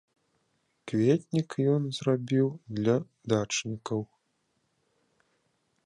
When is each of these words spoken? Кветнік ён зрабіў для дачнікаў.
Кветнік 0.91 1.49
ён 1.73 1.85
зрабіў 1.97 2.47
для 2.79 2.95
дачнікаў. 3.35 4.01